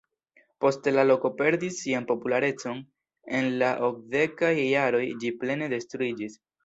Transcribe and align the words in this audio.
Poste 0.63 0.93
la 0.93 1.03
loko 1.09 1.29
perdis 1.41 1.75
sian 1.81 2.07
popularecon, 2.11 2.79
en 3.41 3.51
la 3.65 3.69
okdekaj 3.89 4.53
jaroj 4.61 5.03
ĝi 5.25 5.33
plene 5.45 5.69
detruiĝis. 5.77 6.41